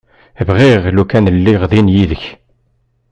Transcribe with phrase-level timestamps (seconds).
[0.47, 2.23] Bɣiɣ lukan lliɣ din yid-k.